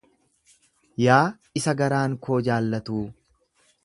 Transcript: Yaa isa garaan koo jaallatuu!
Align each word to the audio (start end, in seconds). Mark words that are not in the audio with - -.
Yaa 1.03 1.19
isa 1.61 1.75
garaan 1.81 2.15
koo 2.29 2.39
jaallatuu! 2.51 3.03